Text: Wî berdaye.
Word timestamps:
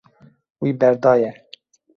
Wî 0.61 0.69
berdaye. 0.79 1.31